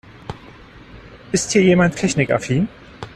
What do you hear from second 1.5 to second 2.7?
hier jemand technikaffin?